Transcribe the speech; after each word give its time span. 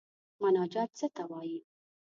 مناجات 0.41 0.89
څه 0.99 1.07
ته 1.15 1.23
وايي. 1.31 1.59